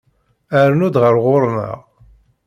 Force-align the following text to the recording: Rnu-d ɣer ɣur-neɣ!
Rnu-d 0.69 0.95
ɣer 1.03 1.15
ɣur-neɣ! 1.23 1.77